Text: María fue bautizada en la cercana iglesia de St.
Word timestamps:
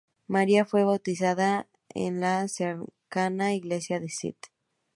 María 0.25 0.65
fue 0.65 0.83
bautizada 0.83 1.67
en 1.93 2.21
la 2.21 2.47
cercana 2.47 3.53
iglesia 3.53 3.99
de 3.99 4.07
St. 4.07 4.35